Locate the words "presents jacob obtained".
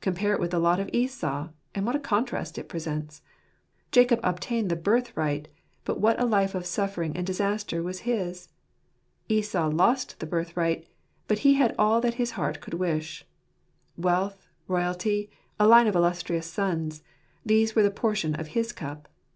2.68-4.70